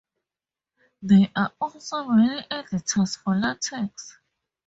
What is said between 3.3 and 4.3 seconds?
LaTeX.